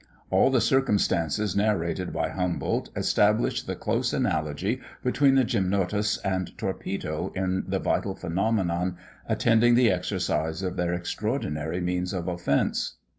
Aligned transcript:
All 0.31 0.49
the 0.49 0.61
circumstances 0.61 1.55
narrated 1.55 2.11
by 2.11 2.29
Humboldt 2.29 2.89
establish 2.95 3.61
the 3.61 3.75
close 3.75 4.13
analogy 4.13 4.81
between 5.03 5.35
the 5.35 5.43
gymnotus 5.43 6.17
and 6.25 6.57
torpedo 6.57 7.31
in 7.35 7.65
the 7.67 7.77
vital 7.77 8.15
phenomenon 8.15 8.97
attending 9.29 9.75
the 9.75 9.91
exercise 9.91 10.63
of 10.63 10.75
their 10.75 10.91
extraordinary 10.95 11.81
means 11.81 12.13
of 12.13 12.27
offence. 12.27 12.97